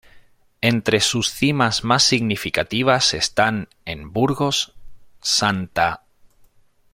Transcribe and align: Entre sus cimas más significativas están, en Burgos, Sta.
Entre 0.61 0.99
sus 0.99 1.29
cimas 1.31 1.83
más 1.83 2.01
significativas 2.01 3.13
están, 3.13 3.67
en 3.85 4.11
Burgos, 4.11 4.73
Sta. 5.23 6.01